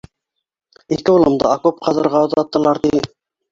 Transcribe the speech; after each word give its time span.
Ике 0.97 1.13
улымды 1.17 1.47
окоп 1.51 1.79
ҡаҙырға 1.89 2.25
оҙаттылар, 2.31 2.83
ти. 2.89 3.07